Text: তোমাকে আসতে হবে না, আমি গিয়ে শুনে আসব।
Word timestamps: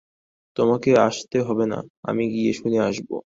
তোমাকে 0.57 0.91
আসতে 1.01 1.37
হবে 1.43 1.65
না, 1.67 1.79
আমি 2.03 2.23
গিয়ে 2.33 2.53
শুনে 2.53 2.79
আসব। 2.89 3.11